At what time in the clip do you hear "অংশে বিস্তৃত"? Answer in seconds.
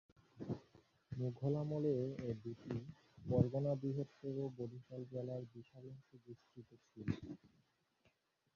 5.91-6.69